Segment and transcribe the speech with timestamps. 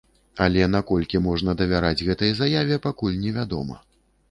[0.45, 3.81] Але наколькі можна давяраць гэтай заяве, пакуль невядома.